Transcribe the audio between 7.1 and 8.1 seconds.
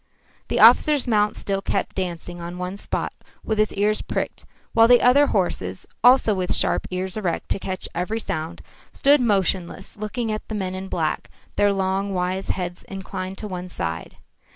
erect to catch